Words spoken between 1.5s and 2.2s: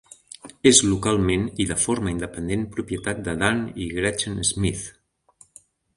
i de forma